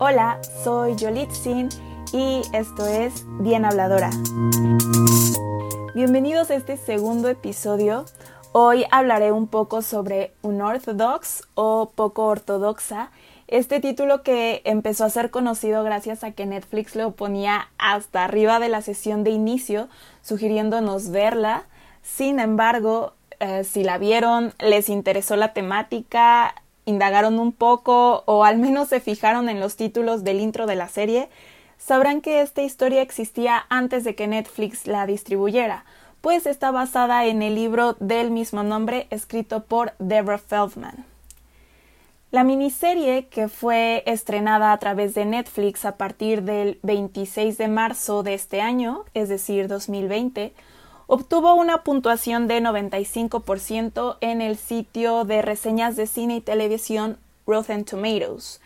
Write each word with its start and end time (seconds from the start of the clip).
Hola, 0.00 0.38
soy 0.62 0.94
Yolitzin 0.94 1.70
y 2.12 2.42
esto 2.52 2.86
es 2.86 3.24
Bien 3.40 3.64
Habladora. 3.64 4.10
Bienvenidos 5.92 6.52
a 6.52 6.54
este 6.54 6.76
segundo 6.76 7.28
episodio. 7.28 8.04
Hoy 8.52 8.84
hablaré 8.92 9.32
un 9.32 9.48
poco 9.48 9.82
sobre 9.82 10.34
unorthodox 10.42 11.48
o 11.56 11.90
poco 11.96 12.26
ortodoxa, 12.26 13.10
este 13.48 13.80
título 13.80 14.22
que 14.22 14.62
empezó 14.64 15.04
a 15.04 15.10
ser 15.10 15.32
conocido 15.32 15.82
gracias 15.82 16.22
a 16.22 16.30
que 16.30 16.46
Netflix 16.46 16.94
lo 16.94 17.10
ponía 17.16 17.68
hasta 17.76 18.22
arriba 18.22 18.60
de 18.60 18.68
la 18.68 18.82
sesión 18.82 19.24
de 19.24 19.30
inicio, 19.30 19.88
sugiriéndonos 20.22 21.10
verla. 21.10 21.64
Sin 22.02 22.38
embargo, 22.38 23.14
eh, 23.40 23.64
si 23.64 23.82
la 23.82 23.98
vieron, 23.98 24.52
les 24.60 24.90
interesó 24.90 25.34
la 25.34 25.52
temática, 25.54 26.54
indagaron 26.88 27.38
un 27.38 27.52
poco 27.52 28.22
o 28.26 28.44
al 28.44 28.58
menos 28.58 28.88
se 28.88 29.00
fijaron 29.00 29.48
en 29.48 29.60
los 29.60 29.76
títulos 29.76 30.24
del 30.24 30.40
intro 30.40 30.66
de 30.66 30.74
la 30.74 30.88
serie, 30.88 31.28
sabrán 31.76 32.20
que 32.20 32.40
esta 32.40 32.62
historia 32.62 33.02
existía 33.02 33.66
antes 33.68 34.04
de 34.04 34.14
que 34.14 34.26
Netflix 34.26 34.86
la 34.86 35.06
distribuyera, 35.06 35.84
pues 36.22 36.46
está 36.46 36.70
basada 36.70 37.26
en 37.26 37.42
el 37.42 37.54
libro 37.54 37.94
del 38.00 38.30
mismo 38.30 38.62
nombre 38.62 39.06
escrito 39.10 39.64
por 39.64 39.92
Deborah 39.98 40.38
Feldman. 40.38 41.04
La 42.30 42.44
miniserie, 42.44 43.26
que 43.28 43.48
fue 43.48 44.02
estrenada 44.06 44.72
a 44.72 44.78
través 44.78 45.14
de 45.14 45.24
Netflix 45.24 45.84
a 45.84 45.96
partir 45.96 46.42
del 46.42 46.78
26 46.82 47.56
de 47.56 47.68
marzo 47.68 48.22
de 48.22 48.34
este 48.34 48.60
año, 48.60 49.04
es 49.14 49.28
decir, 49.28 49.68
2020, 49.68 50.52
obtuvo 51.08 51.54
una 51.54 51.82
puntuación 51.84 52.46
de 52.46 52.60
95% 52.60 54.18
en 54.20 54.42
el 54.42 54.56
sitio 54.56 55.24
de 55.24 55.42
reseñas 55.42 55.96
de 55.96 56.06
cine 56.06 56.36
y 56.36 56.40
televisión 56.42 57.18
Rotten 57.46 57.84
Tomatoes, 57.86 58.60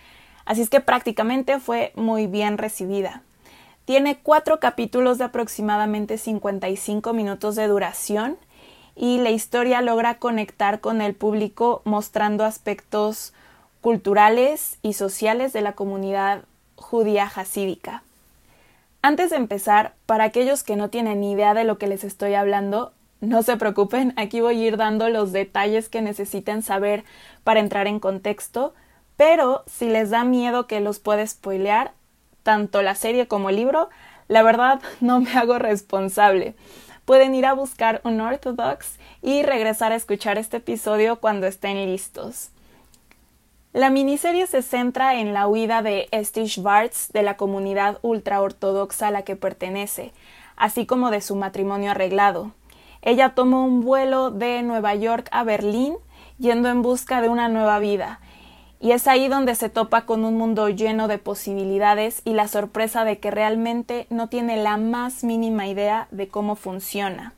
así 0.44 0.60
es 0.60 0.68
que 0.68 0.80
prácticamente 0.80 1.60
fue 1.60 1.92
muy 1.94 2.26
bien 2.26 2.58
recibida. 2.58 3.22
Tiene 3.84 4.18
cuatro 4.18 4.58
capítulos 4.58 5.18
de 5.18 5.24
aproximadamente 5.24 6.18
55 6.18 7.12
minutos 7.12 7.54
de 7.54 7.68
duración 7.68 8.36
y 8.96 9.18
la 9.18 9.30
historia 9.30 9.80
logra 9.80 10.18
conectar 10.18 10.80
con 10.80 11.00
el 11.00 11.14
público 11.14 11.80
mostrando 11.84 12.44
aspectos 12.44 13.32
culturales 13.80 14.78
y 14.82 14.94
sociales 14.94 15.52
de 15.52 15.62
la 15.62 15.74
comunidad 15.74 16.42
judía 16.74 17.30
hasídica. 17.34 18.02
Antes 19.04 19.30
de 19.30 19.36
empezar, 19.36 19.96
para 20.06 20.22
aquellos 20.22 20.62
que 20.62 20.76
no 20.76 20.88
tienen 20.88 21.20
ni 21.20 21.32
idea 21.32 21.54
de 21.54 21.64
lo 21.64 21.76
que 21.76 21.88
les 21.88 22.04
estoy 22.04 22.34
hablando, 22.34 22.92
no 23.20 23.42
se 23.42 23.56
preocupen, 23.56 24.14
aquí 24.16 24.40
voy 24.40 24.60
a 24.62 24.66
ir 24.68 24.76
dando 24.76 25.08
los 25.08 25.32
detalles 25.32 25.88
que 25.88 26.02
necesiten 26.02 26.62
saber 26.62 27.02
para 27.42 27.58
entrar 27.58 27.88
en 27.88 27.98
contexto, 27.98 28.74
pero 29.16 29.64
si 29.66 29.88
les 29.88 30.10
da 30.10 30.22
miedo 30.22 30.68
que 30.68 30.78
los 30.78 31.00
pueda 31.00 31.26
spoilear, 31.26 31.94
tanto 32.44 32.80
la 32.80 32.94
serie 32.94 33.26
como 33.26 33.50
el 33.50 33.56
libro, 33.56 33.88
la 34.28 34.44
verdad 34.44 34.80
no 35.00 35.18
me 35.18 35.32
hago 35.32 35.58
responsable. 35.58 36.54
Pueden 37.04 37.34
ir 37.34 37.46
a 37.46 37.54
buscar 37.54 38.02
un 38.04 38.20
Orthodox 38.20 39.00
y 39.20 39.42
regresar 39.42 39.90
a 39.90 39.96
escuchar 39.96 40.38
este 40.38 40.58
episodio 40.58 41.16
cuando 41.16 41.48
estén 41.48 41.84
listos. 41.86 42.51
La 43.72 43.88
miniserie 43.88 44.46
se 44.46 44.60
centra 44.60 45.14
en 45.18 45.32
la 45.32 45.48
huida 45.48 45.80
de 45.80 46.06
Estish 46.10 46.60
Bartz 46.60 47.10
de 47.12 47.22
la 47.22 47.38
comunidad 47.38 47.98
ultraortodoxa 48.02 49.08
a 49.08 49.10
la 49.10 49.22
que 49.22 49.34
pertenece, 49.34 50.12
así 50.56 50.84
como 50.84 51.10
de 51.10 51.22
su 51.22 51.36
matrimonio 51.36 51.92
arreglado. 51.92 52.52
Ella 53.00 53.30
tomó 53.30 53.64
un 53.64 53.80
vuelo 53.80 54.30
de 54.30 54.62
Nueva 54.62 54.94
York 54.94 55.26
a 55.32 55.42
Berlín 55.42 55.96
yendo 56.38 56.68
en 56.68 56.82
busca 56.82 57.22
de 57.22 57.30
una 57.30 57.48
nueva 57.48 57.78
vida, 57.78 58.20
y 58.78 58.90
es 58.90 59.08
ahí 59.08 59.28
donde 59.28 59.54
se 59.54 59.70
topa 59.70 60.04
con 60.04 60.26
un 60.26 60.36
mundo 60.36 60.68
lleno 60.68 61.08
de 61.08 61.16
posibilidades 61.16 62.20
y 62.26 62.34
la 62.34 62.48
sorpresa 62.48 63.04
de 63.04 63.20
que 63.20 63.30
realmente 63.30 64.06
no 64.10 64.28
tiene 64.28 64.62
la 64.62 64.76
más 64.76 65.24
mínima 65.24 65.66
idea 65.66 66.08
de 66.10 66.28
cómo 66.28 66.56
funciona. 66.56 67.32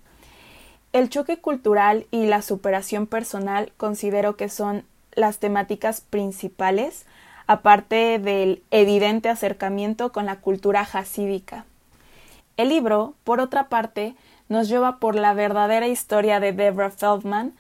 El 0.93 1.11
choque 1.11 1.39
cultural 1.39 2.07
y 2.11 2.27
la 2.27 2.43
superación 2.43 3.07
personal 3.07 3.73
considero 3.77 4.37
que 4.37 4.49
son 4.49 4.85
las 5.17 5.39
temáticas 5.39 6.01
principales, 6.01 7.07
aparte 7.47 8.19
del 8.19 8.63
evidente 8.71 9.29
acercamiento 9.29 10.13
con 10.13 10.27
la 10.27 10.37
cultura 10.37 10.81
hasídica. 10.81 11.65
El 12.57 12.69
libro, 12.69 13.15
por 13.25 13.41
otra 13.41 13.69
parte, 13.69 14.15
nos 14.49 14.69
lleva 14.69 14.99
por 14.99 15.17
la 15.17 15.35
verdadera 15.35 15.89
historia 15.89 16.41
de 16.41 16.53
Deborah 16.53 16.91
Feldman, 16.91 17.55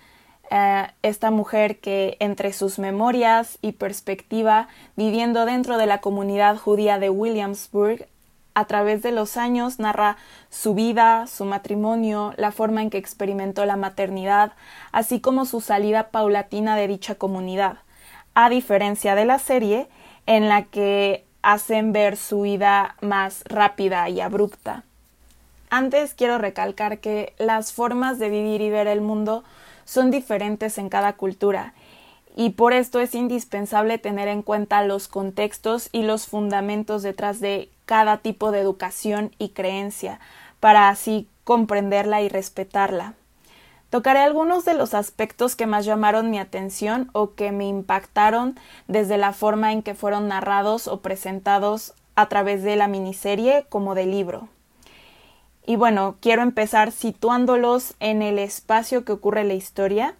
eh, 0.51 0.87
esta 1.03 1.31
mujer 1.31 1.81
que 1.81 2.17
entre 2.21 2.53
sus 2.53 2.79
memorias 2.79 3.59
y 3.63 3.73
perspectiva, 3.73 4.69
viviendo 4.95 5.47
dentro 5.47 5.79
de 5.79 5.87
la 5.87 6.01
comunidad 6.01 6.57
judía 6.57 6.99
de 6.99 7.11
Williamsburg, 7.11 8.07
a 8.55 8.65
través 8.67 9.03
de 9.03 9.13
los 9.13 9.37
años 9.37 9.79
narra 9.79 10.17
su 10.51 10.75
vida, 10.75 11.27
su 11.27 11.45
matrimonio, 11.45 12.35
la 12.37 12.53
forma 12.53 12.83
en 12.83 12.91
que 12.91 12.99
experimentó 12.99 13.65
la 13.67 13.77
maternidad, 13.77 14.53
así 14.93 15.21
como 15.21 15.45
su 15.45 15.61
salida 15.61 16.09
paulatina 16.11 16.77
de 16.77 16.89
dicha 16.89 17.17
comunidad, 17.17 17.79
a 18.35 18.49
diferencia 18.49 19.15
de 19.15 19.25
la 19.25 19.39
serie 19.39 19.89
en 20.27 20.49
la 20.49 20.63
que 20.63 21.25
hacen 21.43 21.93
ver 21.93 22.17
su 22.17 22.43
vida 22.43 22.97
más 23.01 23.43
rápida 23.47 24.09
y 24.09 24.21
abrupta. 24.21 24.85
Antes 25.69 26.15
quiero 26.15 26.39
recalcar 26.39 26.99
que 26.99 27.35
las 27.39 27.73
formas 27.73 28.19
de 28.19 28.31
vivir 28.31 28.61
y 28.61 28.71
ver 28.71 28.87
el 28.87 29.01
mundo 29.01 29.45
son 29.85 30.11
diferentes 30.11 30.79
en 30.79 30.89
cada 30.89 31.15
cultura 31.15 31.75
y 32.37 32.51
por 32.51 32.73
esto 32.73 33.01
es 33.01 33.15
indispensable 33.15 33.99
tener 33.99 34.29
en 34.29 34.43
cuenta 34.43 34.85
los 34.85 35.09
contextos 35.09 35.89
y 35.93 36.03
los 36.03 36.27
fundamentos 36.27 37.03
detrás 37.03 37.41
de 37.41 37.71
cada 37.87 38.19
tipo 38.19 38.51
de 38.51 38.61
educación 38.61 39.35
y 39.39 39.51
creencia, 39.51 40.21
para 40.61 40.89
así 40.89 41.29
comprenderla 41.45 42.23
y 42.23 42.29
respetarla. 42.29 43.15
Tocaré 43.91 44.21
algunos 44.21 44.65
de 44.65 44.75
los 44.75 44.93
aspectos 44.93 45.55
que 45.55 45.67
más 45.67 45.85
llamaron 45.85 46.29
mi 46.29 46.41
atención 46.41 47.11
o 47.13 47.35
que 47.35 47.53
me 47.53 47.69
impactaron 47.69 48.59
desde 48.89 49.19
la 49.19 49.33
forma 49.33 49.73
en 49.73 49.83
que 49.83 49.95
fueron 49.95 50.27
narrados 50.27 50.89
o 50.89 51.01
presentados 51.01 51.95
a 52.17 52.29
través 52.29 52.65
de 52.65 52.75
la 52.75 52.89
miniserie 52.89 53.67
como 53.69 53.95
del 53.95 54.11
libro. 54.11 54.49
Y 55.67 55.77
bueno, 55.77 56.17
quiero 56.21 56.43
empezar 56.43 56.93
situándolos 56.93 57.95
en 58.01 58.21
el 58.21 58.39
espacio 58.39 59.05
que 59.05 59.13
ocurre 59.13 59.45
la 59.45 59.55
historia. 59.55 60.15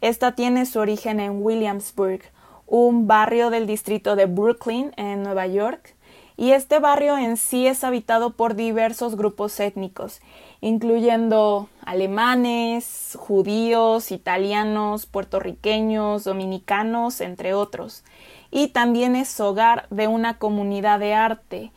Esta 0.00 0.34
tiene 0.34 0.66
su 0.66 0.78
origen 0.78 1.18
en 1.18 1.42
Williamsburg, 1.42 2.20
un 2.66 3.06
barrio 3.06 3.50
del 3.50 3.66
distrito 3.66 4.16
de 4.16 4.26
Brooklyn, 4.26 4.92
en 4.96 5.22
Nueva 5.22 5.46
York, 5.46 5.94
y 6.36 6.52
este 6.52 6.78
barrio 6.80 7.16
en 7.16 7.36
sí 7.36 7.66
es 7.66 7.84
habitado 7.84 8.30
por 8.30 8.54
diversos 8.54 9.16
grupos 9.16 9.58
étnicos, 9.60 10.20
incluyendo 10.60 11.68
alemanes, 11.84 13.16
judíos, 13.20 14.10
italianos, 14.10 15.06
puertorriqueños, 15.06 16.24
dominicanos, 16.24 17.20
entre 17.20 17.54
otros, 17.54 18.02
y 18.50 18.68
también 18.68 19.14
es 19.14 19.38
hogar 19.40 19.86
de 19.90 20.08
una 20.08 20.38
comunidad 20.38 20.98
de 20.98 21.14
arte. 21.14 21.70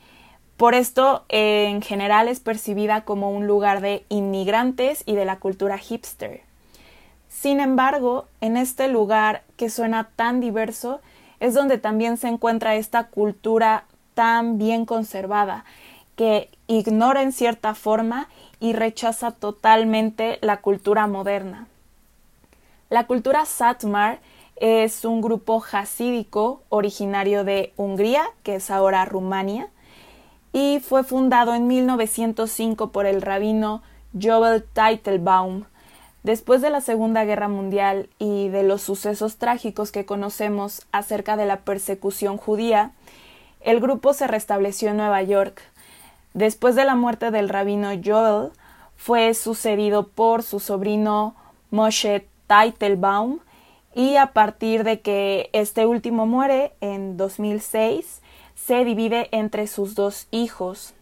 Por 0.57 0.73
esto, 0.73 1.23
en 1.29 1.83
general 1.83 2.27
es 2.27 2.39
percibida 2.39 3.01
como 3.01 3.29
un 3.29 3.45
lugar 3.45 3.79
de 3.81 4.05
inmigrantes 4.09 5.03
y 5.05 5.13
de 5.13 5.25
la 5.25 5.37
cultura 5.37 5.77
hipster. 5.77 6.41
Sin 7.29 7.59
embargo, 7.59 8.25
en 8.41 8.57
este 8.57 8.87
lugar 8.87 9.43
que 9.55 9.69
suena 9.69 10.09
tan 10.15 10.39
diverso, 10.39 10.99
es 11.39 11.53
donde 11.53 11.77
también 11.77 12.17
se 12.17 12.27
encuentra 12.27 12.75
esta 12.75 13.03
cultura 13.03 13.85
tan 14.17 14.57
bien 14.57 14.87
conservada 14.87 15.63
que 16.15 16.49
ignora 16.65 17.21
en 17.21 17.31
cierta 17.31 17.75
forma 17.75 18.27
y 18.59 18.73
rechaza 18.73 19.29
totalmente 19.29 20.39
la 20.41 20.57
cultura 20.57 21.05
moderna. 21.05 21.67
La 22.89 23.05
cultura 23.05 23.45
Satmar 23.45 24.17
es 24.55 25.05
un 25.05 25.21
grupo 25.21 25.63
hasídico 25.71 26.63
originario 26.69 27.43
de 27.43 27.73
Hungría, 27.77 28.23
que 28.41 28.55
es 28.55 28.71
ahora 28.71 29.05
Rumania, 29.05 29.67
y 30.51 30.79
fue 30.79 31.03
fundado 31.03 31.53
en 31.53 31.67
1905 31.67 32.89
por 32.91 33.05
el 33.05 33.21
rabino 33.21 33.83
Joel 34.19 34.63
Teitelbaum. 34.63 35.65
Después 36.23 36.63
de 36.63 36.71
la 36.71 36.81
Segunda 36.81 37.23
Guerra 37.23 37.49
Mundial 37.49 38.09
y 38.17 38.49
de 38.49 38.63
los 38.63 38.81
sucesos 38.81 39.37
trágicos 39.37 39.91
que 39.91 40.07
conocemos 40.07 40.87
acerca 40.91 41.37
de 41.37 41.45
la 41.45 41.57
persecución 41.57 42.37
judía, 42.37 42.93
el 43.67 43.81
grupo 43.81 44.13
se 44.13 44.27
restableció 44.27 44.91
en 44.91 44.97
Nueva 44.97 45.21
York. 45.23 45.61
Después 46.33 46.75
de 46.75 46.85
la 46.85 46.95
muerte 46.95 47.31
del 47.31 47.49
rabino 47.49 47.89
Joel, 48.01 48.53
fue 48.95 49.33
sucedido 49.33 50.07
por 50.07 50.41
su 50.41 50.61
sobrino 50.61 51.35
Moshe 51.69 52.25
Teitelbaum 52.47 53.39
y 53.93 54.15
a 54.15 54.27
partir 54.27 54.85
de 54.85 55.01
que 55.01 55.49
este 55.51 55.85
último 55.85 56.25
muere 56.25 56.75
en 56.79 57.17
2006, 57.17 58.21
se 58.55 58.85
divide 58.85 59.27
entre 59.33 59.67
sus 59.67 59.95
dos 59.95 60.27
hijos. 60.31 60.93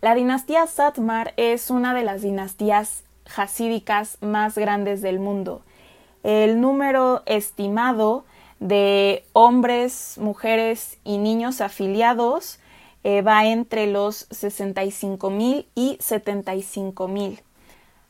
La 0.00 0.16
dinastía 0.16 0.66
Satmar 0.66 1.32
es 1.36 1.70
una 1.70 1.94
de 1.94 2.02
las 2.02 2.22
dinastías 2.22 3.04
hasídicas 3.36 4.18
más 4.20 4.58
grandes 4.58 5.00
del 5.00 5.20
mundo. 5.20 5.62
El 6.24 6.60
número 6.60 7.22
estimado 7.24 8.24
de 8.60 9.24
hombres, 9.32 10.16
mujeres 10.18 10.98
y 11.04 11.18
niños 11.18 11.60
afiliados 11.60 12.58
eh, 13.04 13.22
va 13.22 13.46
entre 13.46 13.86
los 13.86 14.26
65 14.30 15.30
mil 15.30 15.66
y 15.74 15.96
75 16.00 17.08
mil. 17.08 17.40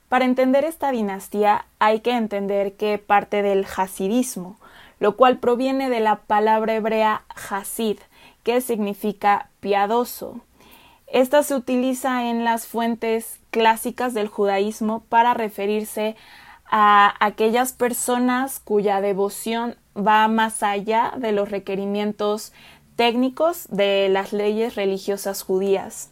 Para 0.08 0.24
entender 0.24 0.64
esta 0.64 0.90
dinastía 0.92 1.66
hay 1.78 2.00
que 2.00 2.12
entender 2.12 2.74
que 2.74 2.98
parte 2.98 3.42
del 3.42 3.66
hasidismo, 3.76 4.56
lo 5.00 5.16
cual 5.16 5.38
proviene 5.38 5.90
de 5.90 6.00
la 6.00 6.16
palabra 6.16 6.74
hebrea 6.74 7.24
hasid, 7.50 7.98
que 8.44 8.60
significa 8.60 9.50
piadoso. 9.60 10.40
Esta 11.08 11.42
se 11.42 11.54
utiliza 11.54 12.30
en 12.30 12.44
las 12.44 12.66
fuentes 12.66 13.40
clásicas 13.50 14.14
del 14.14 14.28
judaísmo 14.28 15.00
para 15.08 15.34
referirse 15.34 16.16
a 16.64 17.14
aquellas 17.24 17.72
personas 17.72 18.60
cuya 18.60 19.00
devoción 19.00 19.76
va 19.96 20.28
más 20.28 20.62
allá 20.62 21.14
de 21.16 21.32
los 21.32 21.50
requerimientos 21.50 22.52
técnicos 22.96 23.66
de 23.68 24.08
las 24.08 24.32
leyes 24.32 24.74
religiosas 24.74 25.42
judías. 25.42 26.10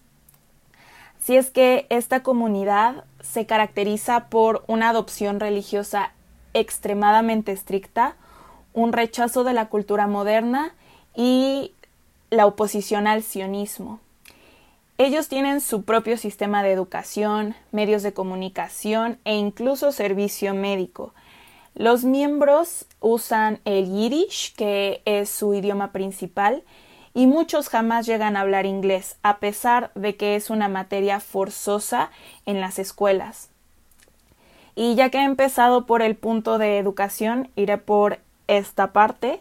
Si 1.19 1.37
es 1.37 1.51
que 1.51 1.87
esta 1.89 2.23
comunidad 2.23 3.05
se 3.21 3.47
caracteriza 3.47 4.29
por 4.29 4.65
una 4.67 4.91
adopción 4.91 5.41
religiosa 5.41 6.13
extremadamente 6.53 7.53
estricta, 7.53 8.17
un 8.75 8.93
rechazo 8.93 9.45
de 9.45 9.55
la 9.55 9.69
cultura 9.69 10.07
moderna 10.07 10.75
y 11.15 11.73
la 12.31 12.47
oposición 12.47 13.07
al 13.07 13.23
sionismo. 13.23 14.01
Ellos 14.99 15.29
tienen 15.29 15.61
su 15.61 15.83
propio 15.83 16.17
sistema 16.17 16.63
de 16.63 16.73
educación, 16.73 17.57
medios 17.73 18.03
de 18.03 18.13
comunicación 18.13 19.19
e 19.25 19.35
incluso 19.35 19.91
servicio 19.91 20.55
médico. 20.55 21.15
Los 21.75 22.05
miembros 22.05 22.87
usan 23.01 23.61
el 23.65 23.87
yiddish, 23.87 24.55
que 24.55 25.03
es 25.05 25.29
su 25.29 25.55
idioma 25.55 25.91
principal, 25.91 26.63
y 27.15 27.27
muchos 27.27 27.69
jamás 27.69 28.07
llegan 28.07 28.37
a 28.37 28.41
hablar 28.41 28.67
inglés, 28.67 29.17
a 29.23 29.39
pesar 29.39 29.91
de 29.95 30.17
que 30.17 30.37
es 30.37 30.51
una 30.51 30.69
materia 30.69 31.21
forzosa 31.21 32.11
en 32.47 32.61
las 32.61 32.79
escuelas. 32.79 33.51
Y 34.77 34.95
ya 34.95 35.11
que 35.11 35.19
he 35.19 35.25
empezado 35.25 35.87
por 35.87 36.03
el 36.03 36.17
punto 36.17 36.59
de 36.59 36.79
educación, 36.79 37.51
iré 37.57 37.79
por 37.79 38.19
esta 38.49 38.93
parte. 38.93 39.41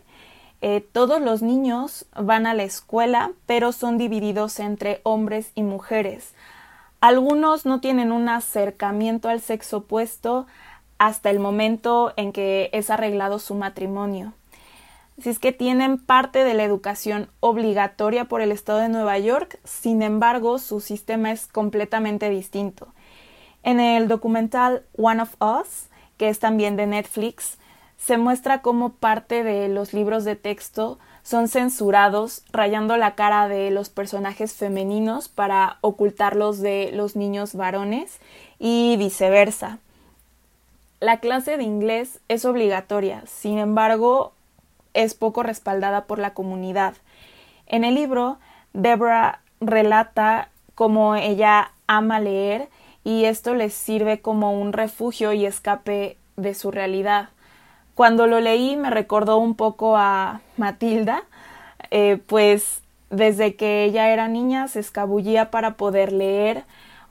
Eh, 0.62 0.86
todos 0.92 1.22
los 1.22 1.42
niños 1.42 2.06
van 2.16 2.46
a 2.46 2.54
la 2.54 2.64
escuela, 2.64 3.32
pero 3.46 3.72
son 3.72 3.98
divididos 3.98 4.60
entre 4.60 5.02
hombres 5.04 5.52
y 5.56 5.64
mujeres. 5.64 6.34
Algunos 7.02 7.66
no 7.66 7.82
tienen 7.82 8.12
un 8.12 8.30
acercamiento 8.30 9.28
al 9.28 9.42
sexo 9.42 9.78
opuesto 9.78 10.48
hasta 10.98 11.30
el 11.30 11.40
momento 11.40 12.14
en 12.18 12.32
que 12.32 12.70
es 12.74 12.90
arreglado 12.90 13.40
su 13.40 13.56
matrimonio 13.56 14.34
si 15.22 15.30
es 15.30 15.40
que 15.40 15.52
tienen 15.52 16.00
parte 16.00 16.44
de 16.44 16.54
la 16.54 16.64
educación 16.64 17.30
obligatoria 17.40 18.26
por 18.26 18.42
el 18.42 18.52
Estado 18.52 18.80
de 18.80 18.90
Nueva 18.90 19.18
York, 19.20 19.60
sin 19.64 20.02
embargo 20.02 20.58
su 20.58 20.80
sistema 20.80 21.32
es 21.32 21.46
completamente 21.48 22.30
distinto. 22.30 22.88
En 23.62 23.80
el 23.80 24.08
documental 24.08 24.84
One 24.98 25.22
of 25.22 25.36
Us, 25.40 25.88
que 26.18 26.30
es 26.30 26.40
también 26.40 26.76
de 26.76 26.88
Netflix, 26.88 27.58
se 27.98 28.18
muestra 28.18 28.62
cómo 28.62 28.94
parte 28.94 29.44
de 29.44 29.70
los 29.70 29.94
libros 29.94 30.26
de 30.26 30.36
texto 30.36 31.00
son 31.22 31.48
censurados, 31.48 32.44
rayando 32.52 32.98
la 32.98 33.16
cara 33.16 33.48
de 33.48 33.72
los 33.72 33.90
personajes 33.90 34.54
femeninos 34.54 35.30
para 35.30 35.78
ocultarlos 35.80 36.60
de 36.60 36.92
los 36.92 37.16
niños 37.16 37.56
varones 37.56 38.20
y 38.60 38.98
viceversa. 38.98 39.80
La 41.04 41.18
clase 41.18 41.58
de 41.58 41.64
inglés 41.64 42.22
es 42.30 42.46
obligatoria, 42.46 43.24
sin 43.26 43.60
embargo, 43.60 44.32
es 44.94 45.16
poco 45.16 45.44
respaldada 45.44 46.06
por 46.06 46.18
la 46.18 46.34
comunidad. 46.34 46.94
En 47.68 47.84
el 47.84 47.96
libro, 47.96 48.38
Deborah 48.72 49.42
relata 49.60 50.48
cómo 50.76 51.18
ella 51.18 51.74
ama 51.88 52.22
leer 52.22 52.70
y 53.04 53.26
esto 53.26 53.54
les 53.54 53.74
sirve 53.74 54.22
como 54.22 54.54
un 54.54 54.72
refugio 54.72 55.34
y 55.34 55.46
escape 55.46 56.16
de 56.38 56.54
su 56.54 56.72
realidad. 56.72 57.32
Cuando 57.96 58.26
lo 58.26 58.40
leí 58.40 58.78
me 58.78 58.90
recordó 58.90 59.40
un 59.40 59.56
poco 59.56 59.98
a 59.98 60.40
Matilda, 60.56 61.24
eh, 61.92 62.18
pues 62.28 62.82
desde 63.10 63.58
que 63.58 63.84
ella 63.84 64.08
era 64.14 64.30
niña 64.30 64.70
se 64.70 64.80
escabullía 64.80 65.52
para 65.52 65.76
poder 65.76 66.14
leer, 66.14 66.64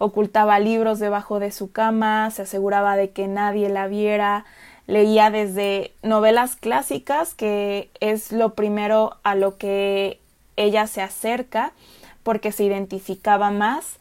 ocultaba 0.03 0.59
libros 0.59 0.99
debajo 0.99 1.39
de 1.39 1.53
su 1.53 1.71
cama, 1.71 2.31
se 2.33 2.43
aseguraba 2.43 2.97
de 2.97 3.11
que 3.11 3.29
nadie 3.29 3.69
la 3.69 3.87
viera, 3.87 4.45
leía 4.89 5.31
desde 5.31 5.93
novelas 6.03 6.57
clásicas, 6.57 7.35
que 7.35 7.89
es 8.01 8.33
lo 8.33 8.55
primero 8.55 9.17
a 9.23 9.37
lo 9.37 9.59
que 9.59 10.19
ella 10.57 10.89
se 10.89 11.03
acerca 11.03 11.73
porque 12.25 12.51
se 12.51 12.65
identificaba 12.65 13.53
más, 13.53 13.99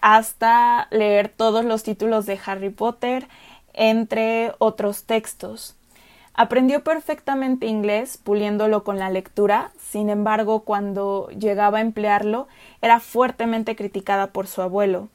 hasta 0.00 0.88
leer 0.90 1.28
todos 1.28 1.64
los 1.64 1.84
títulos 1.84 2.26
de 2.26 2.38
Harry 2.44 2.70
Potter, 2.70 3.28
entre 3.74 4.54
otros 4.58 5.04
textos. 5.04 5.76
Aprendió 6.34 6.82
perfectamente 6.82 7.66
inglés, 7.66 8.16
puliéndolo 8.16 8.82
con 8.82 8.98
la 8.98 9.10
lectura, 9.10 9.70
sin 9.78 10.10
embargo, 10.10 10.60
cuando 10.60 11.28
llegaba 11.30 11.78
a 11.78 11.82
emplearlo, 11.82 12.48
era 12.82 12.98
fuertemente 12.98 13.76
criticada 13.76 14.28
por 14.28 14.48
su 14.48 14.62
abuelo. 14.62 15.08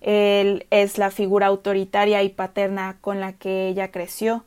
Él 0.00 0.66
es 0.70 0.98
la 0.98 1.10
figura 1.10 1.46
autoritaria 1.46 2.22
y 2.22 2.28
paterna 2.28 2.98
con 3.00 3.20
la 3.20 3.32
que 3.32 3.68
ella 3.68 3.90
creció, 3.90 4.44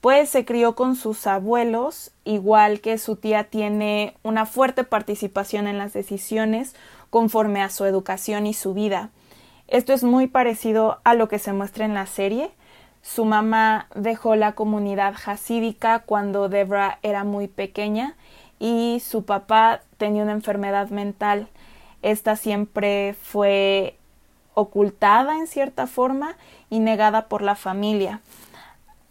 pues 0.00 0.30
se 0.30 0.44
crió 0.44 0.74
con 0.74 0.96
sus 0.96 1.26
abuelos, 1.26 2.12
igual 2.24 2.80
que 2.80 2.96
su 2.98 3.16
tía 3.16 3.44
tiene 3.44 4.14
una 4.22 4.46
fuerte 4.46 4.84
participación 4.84 5.66
en 5.66 5.78
las 5.78 5.92
decisiones 5.92 6.74
conforme 7.10 7.60
a 7.60 7.68
su 7.68 7.84
educación 7.84 8.46
y 8.46 8.54
su 8.54 8.72
vida. 8.72 9.10
Esto 9.68 9.92
es 9.92 10.02
muy 10.02 10.26
parecido 10.26 11.00
a 11.04 11.14
lo 11.14 11.28
que 11.28 11.38
se 11.38 11.52
muestra 11.52 11.84
en 11.84 11.94
la 11.94 12.06
serie. 12.06 12.50
Su 13.02 13.24
mamá 13.24 13.88
dejó 13.94 14.36
la 14.36 14.52
comunidad 14.52 15.14
hasídica 15.26 16.00
cuando 16.00 16.48
Debra 16.48 16.98
era 17.02 17.24
muy 17.24 17.46
pequeña 17.46 18.16
y 18.58 19.00
su 19.04 19.24
papá 19.24 19.82
tenía 19.96 20.22
una 20.22 20.32
enfermedad 20.32 20.88
mental. 20.90 21.48
Esta 22.02 22.36
siempre 22.36 23.14
fue 23.22 23.96
ocultada 24.54 25.38
en 25.38 25.46
cierta 25.46 25.86
forma 25.86 26.36
y 26.68 26.80
negada 26.80 27.28
por 27.28 27.42
la 27.42 27.54
familia. 27.54 28.20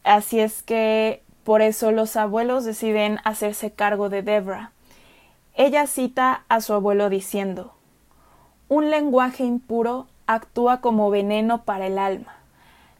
Así 0.03 0.39
es 0.39 0.63
que 0.63 1.21
por 1.44 1.62
eso 1.62 1.91
los 1.91 2.15
abuelos 2.15 2.63
deciden 2.65 3.19
hacerse 3.24 3.71
cargo 3.71 4.09
de 4.09 4.21
Debra. 4.21 4.71
Ella 5.56 5.87
cita 5.87 6.44
a 6.47 6.61
su 6.61 6.73
abuelo 6.73 7.09
diciendo 7.09 7.73
Un 8.68 8.90
lenguaje 8.90 9.44
impuro 9.44 10.07
actúa 10.28 10.80
como 10.80 11.09
veneno 11.09 11.64
para 11.64 11.87
el 11.87 11.97
alma. 11.97 12.35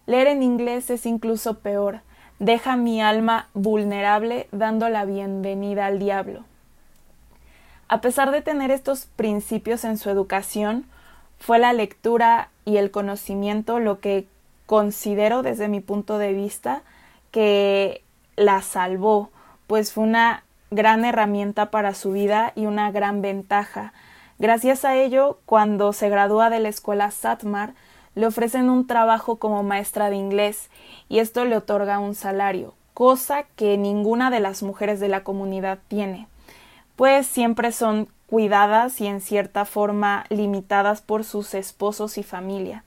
Leer 0.08 0.28
en 0.28 0.42
inglés 0.42 0.90
es 0.90 1.06
incluso 1.06 1.60
peor. 1.60 2.02
Deja 2.40 2.76
mi 2.76 3.02
alma 3.02 3.50
vulnerable 3.54 4.48
dando 4.52 4.90
la 4.90 5.06
bienvenida 5.06 5.86
al 5.86 6.00
diablo. 6.00 6.44
A 7.88 8.02
pesar 8.02 8.32
de 8.32 8.42
tener 8.42 8.72
estos 8.72 9.06
principios 9.06 9.84
en 9.84 9.98
su 9.98 10.10
educación, 10.10 10.86
fue 11.40 11.60
la 11.60 11.74
lectura 11.74 12.50
y 12.66 12.78
el 12.78 12.92
conocimiento 12.92 13.80
lo 13.80 14.00
que 14.00 14.28
considero 14.66 15.42
desde 15.42 15.68
mi 15.68 15.80
punto 15.80 16.18
de 16.18 16.34
vista 16.34 16.84
que 17.32 18.04
la 18.36 18.62
salvó, 18.62 19.32
pues 19.68 19.92
fue 19.94 20.04
una 20.04 20.44
gran 20.72 21.06
herramienta 21.06 21.72
para 21.72 21.94
su 21.94 22.12
vida 22.12 22.54
y 22.56 22.66
una 22.66 22.92
gran 22.92 23.22
ventaja. 23.22 23.94
Gracias 24.38 24.86
a 24.86 24.96
ello, 24.96 25.40
cuando 25.46 25.92
se 25.94 26.10
gradúa 26.10 26.50
de 26.50 26.60
la 26.60 26.70
escuela 26.70 27.12
Satmar, 27.12 27.74
le 28.16 28.28
ofrecen 28.28 28.70
un 28.70 28.88
trabajo 28.88 29.38
como 29.38 29.64
maestra 29.64 30.10
de 30.10 30.16
inglés 30.16 30.70
y 31.08 31.20
esto 31.20 31.46
le 31.46 31.58
otorga 31.58 32.00
un 32.00 32.16
salario, 32.16 32.74
cosa 32.94 33.44
que 33.56 33.78
ninguna 33.78 34.30
de 34.30 34.40
las 34.40 34.64
mujeres 34.64 35.00
de 35.00 35.10
la 35.10 35.24
comunidad 35.24 35.80
tiene, 35.88 36.28
pues 36.96 37.28
siempre 37.28 37.72
son 37.72 38.08
cuidadas 38.30 39.02
y 39.02 39.08
en 39.08 39.22
cierta 39.22 39.66
forma 39.66 40.26
limitadas 40.30 41.02
por 41.02 41.24
sus 41.24 41.56
esposos 41.56 42.18
y 42.20 42.24
familia. 42.24 42.84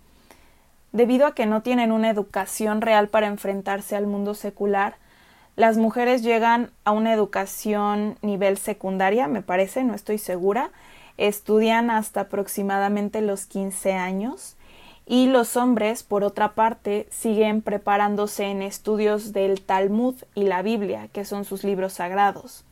Debido 0.93 1.27
a 1.27 1.35
que 1.35 1.47
no 1.47 1.63
tienen 1.63 1.91
una 1.91 2.11
educación 2.11 2.81
real 2.81 3.09
para 3.09 3.27
enfrentarse 3.27 3.97
al 3.97 4.07
mundo 4.07 4.35
secular, 4.35 4.97
las 5.57 5.79
mujeres 5.79 6.23
llegan 6.23 6.71
a 6.85 6.93
una 6.93 7.13
educación 7.13 8.17
nivel 8.23 8.57
secundaria, 8.57 9.27
me 9.27 9.43
parece, 9.43 9.83
no 9.85 9.95
estoy 9.95 10.19
segura, 10.19 10.71
estudian 11.19 11.91
hasta 11.91 12.23
aproximadamente 12.23 13.21
los 13.21 13.47
15 13.47 13.95
años 13.95 14.57
y 15.07 15.27
los 15.27 15.57
hombres, 15.57 16.05
por 16.05 16.23
otra 16.23 16.55
parte, 16.55 17.09
siguen 17.11 17.63
preparándose 17.63 18.45
en 18.45 18.63
estudios 18.63 19.33
del 19.33 19.61
Talmud 19.61 20.15
y 20.35 20.45
la 20.45 20.63
Biblia, 20.63 21.09
que 21.13 21.25
son 21.25 21.45
sus 21.45 21.65
libros 21.65 21.95
sagrados. 21.95 22.65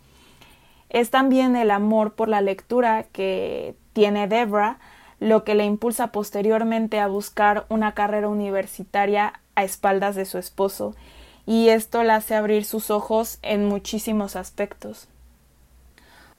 Es 0.90 1.10
también 1.10 1.56
el 1.56 1.70
amor 1.70 2.12
por 2.12 2.28
la 2.28 2.40
lectura 2.42 3.04
que 3.04 3.74
tiene 3.92 4.28
Debra 4.28 4.78
lo 5.20 5.44
que 5.44 5.54
le 5.54 5.64
impulsa 5.64 6.08
posteriormente 6.08 6.98
a 6.98 7.06
buscar 7.06 7.66
una 7.68 7.92
carrera 7.92 8.28
universitaria 8.28 9.40
a 9.54 9.64
espaldas 9.64 10.16
de 10.16 10.24
su 10.24 10.38
esposo 10.38 10.94
y 11.46 11.68
esto 11.68 12.02
la 12.02 12.16
hace 12.16 12.34
abrir 12.34 12.64
sus 12.64 12.90
ojos 12.90 13.38
en 13.42 13.66
muchísimos 13.66 14.34
aspectos. 14.34 15.08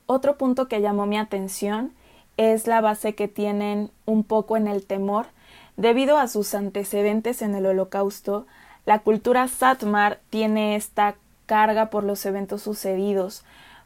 Otro 0.06 0.36
punto 0.36 0.68
que 0.68 0.80
llamó 0.80 1.06
mi 1.06 1.16
atención 1.16 1.92
es 2.36 2.66
la 2.66 2.80
base 2.80 3.14
que 3.14 3.28
tienen 3.28 3.90
un 4.04 4.24
poco 4.24 4.56
en 4.56 4.66
el 4.66 4.84
temor. 4.84 5.26
Debido 5.76 6.18
a 6.18 6.28
sus 6.28 6.54
antecedentes 6.54 7.40
en 7.40 7.54
el 7.54 7.66
Holocausto, 7.66 8.46
la 8.84 8.98
cultura 8.98 9.46
Satmar 9.48 10.20
tiene 10.30 10.76
esta 10.76 11.14
carga 11.46 11.90
por 11.90 12.04
los 12.04 12.26
eventos 12.26 12.62
sucedidos. 12.62 13.44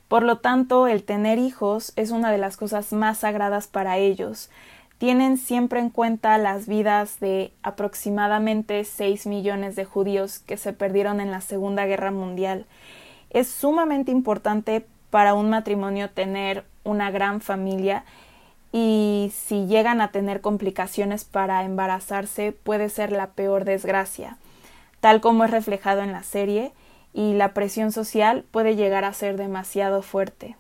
Por 0.09 0.23
lo 0.23 0.39
tanto, 0.39 0.87
el 0.87 1.03
tener 1.03 1.39
hijos 1.39 1.93
es 1.97 2.11
una 2.11 2.31
de 2.31 2.39
las 2.39 2.57
cosas 2.57 2.93
más 2.93 3.19
sagradas 3.19 3.67
para 3.67 3.99
ellos. 3.99 4.51
Tienen 4.99 5.37
siempre 5.37 5.81
en 5.81 5.91
cuenta 5.91 6.39
las 6.39 6.69
vidas 6.69 7.21
de 7.21 7.53
aproximadamente 7.63 8.85
6 8.85 9.27
millones 9.27 9.77
de 9.77 9.85
judíos 9.85 10.39
que 10.39 10.57
se 10.57 10.73
perdieron 10.73 11.21
en 11.21 11.31
la 11.31 11.41
Segunda 11.41 11.87
Guerra 11.87 12.13
Mundial. 12.13 12.67
Es 13.31 13.49
sumamente 13.49 14.13
importante 14.13 14.87
para 15.11 15.35
un 15.35 15.51
matrimonio 15.51 16.11
tener 16.11 16.65
una 16.85 17.11
gran 17.11 17.41
familia 17.41 18.05
y 18.73 19.33
si 19.35 19.67
llegan 19.67 20.01
a 20.01 20.13
tener 20.13 20.41
complicaciones 20.41 21.25
para 21.25 21.65
embarazarse 21.65 22.53
puede 22.53 22.89
ser 22.91 23.13
la 23.13 23.29
peor 23.29 23.65
desgracia, 23.65 24.37
tal 25.01 25.21
como 25.21 25.45
es 25.45 25.51
reflejado 25.51 26.03
en 26.03 26.13
la 26.13 26.23
serie, 26.23 26.73
y 27.17 27.33
la 27.33 27.55
presión 27.55 27.93
social 27.93 28.45
puede 28.51 28.77
llegar 28.77 29.07
a 29.07 29.13
ser 29.15 29.39
demasiado 29.39 30.03
fuerte. 30.03 30.55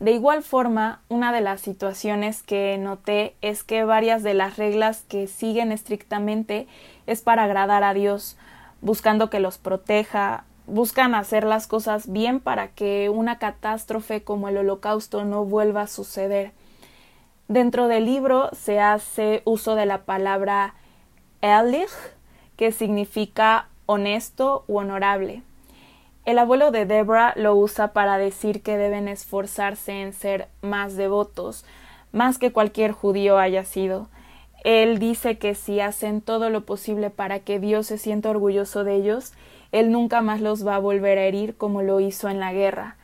De 0.00 0.10
igual 0.10 0.42
forma, 0.42 1.02
una 1.08 1.32
de 1.32 1.40
las 1.40 1.60
situaciones 1.60 2.42
que 2.42 2.76
noté 2.78 3.36
es 3.40 3.62
que 3.62 3.84
varias 3.84 4.24
de 4.24 4.34
las 4.34 4.56
reglas 4.56 5.04
que 5.08 5.28
siguen 5.28 5.70
estrictamente 5.70 6.66
es 7.06 7.22
para 7.22 7.44
agradar 7.44 7.84
a 7.84 7.94
Dios, 7.94 8.36
buscando 8.80 9.30
que 9.30 9.38
los 9.38 9.56
proteja, 9.58 10.44
buscan 10.66 11.14
hacer 11.14 11.44
las 11.44 11.68
cosas 11.68 12.10
bien 12.10 12.40
para 12.40 12.68
que 12.68 13.08
una 13.08 13.38
catástrofe 13.38 14.24
como 14.24 14.48
el 14.48 14.56
holocausto 14.56 15.24
no 15.24 15.44
vuelva 15.44 15.82
a 15.82 15.86
suceder. 15.86 16.50
Dentro 17.46 17.86
del 17.86 18.04
libro 18.04 18.50
se 18.52 18.80
hace 18.80 19.42
uso 19.44 19.76
de 19.76 19.86
la 19.86 19.98
palabra 19.98 20.74
ehrlich, 21.40 21.90
que 22.56 22.72
significa 22.72 23.69
honesto 23.90 24.64
u 24.68 24.78
honorable. 24.78 25.42
El 26.24 26.38
abuelo 26.38 26.70
de 26.70 26.86
Debra 26.86 27.32
lo 27.34 27.56
usa 27.56 27.92
para 27.92 28.18
decir 28.18 28.62
que 28.62 28.76
deben 28.76 29.08
esforzarse 29.08 30.00
en 30.00 30.12
ser 30.12 30.46
más 30.62 30.96
devotos, 30.96 31.64
más 32.12 32.38
que 32.38 32.52
cualquier 32.52 32.92
judío 32.92 33.36
haya 33.36 33.64
sido. 33.64 34.06
Él 34.62 35.00
dice 35.00 35.38
que 35.38 35.56
si 35.56 35.80
hacen 35.80 36.20
todo 36.20 36.50
lo 36.50 36.64
posible 36.64 37.10
para 37.10 37.40
que 37.40 37.58
Dios 37.58 37.88
se 37.88 37.98
sienta 37.98 38.30
orgulloso 38.30 38.84
de 38.84 38.94
ellos, 38.94 39.32
Él 39.72 39.90
nunca 39.90 40.20
más 40.20 40.40
los 40.40 40.64
va 40.64 40.76
a 40.76 40.80
volver 40.80 41.18
a 41.18 41.24
herir 41.24 41.56
como 41.56 41.82
lo 41.82 41.98
hizo 41.98 42.28
en 42.28 42.38
la 42.38 42.52
guerra. 42.52 42.96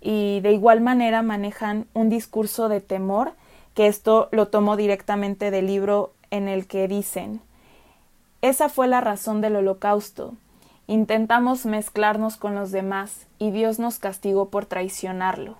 Y 0.00 0.40
de 0.40 0.50
igual 0.50 0.80
manera 0.80 1.22
manejan 1.22 1.86
un 1.94 2.08
discurso 2.08 2.68
de 2.68 2.80
temor 2.80 3.34
que 3.74 3.86
esto 3.86 4.28
lo 4.32 4.48
tomo 4.48 4.76
directamente 4.76 5.52
del 5.52 5.68
libro 5.68 6.12
en 6.32 6.48
el 6.48 6.66
que 6.66 6.88
dicen 6.88 7.40
Esa 8.44 8.68
fue 8.68 8.88
la 8.88 9.00
razón 9.00 9.40
del 9.40 9.56
holocausto. 9.56 10.34
Intentamos 10.86 11.64
mezclarnos 11.64 12.36
con 12.36 12.54
los 12.54 12.72
demás 12.72 13.26
y 13.38 13.52
Dios 13.52 13.78
nos 13.78 13.98
castigó 13.98 14.50
por 14.50 14.66
traicionarlo. 14.66 15.56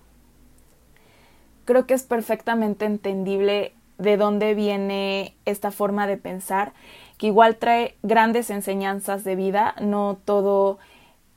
Creo 1.65 1.87
que 1.87 1.95
es 1.95 2.03
perfectamente 2.03 2.85
entendible 2.85 3.73
de 3.97 4.17
dónde 4.17 4.53
viene 4.53 5.33
esta 5.45 5.71
forma 5.71 6.05
de 6.05 6.17
pensar, 6.17 6.73
que 7.17 7.25
igual 7.25 7.55
trae 7.55 7.95
grandes 8.03 8.51
enseñanzas 8.51 9.23
de 9.23 9.35
vida, 9.35 9.73
no 9.81 10.19
todo 10.23 10.77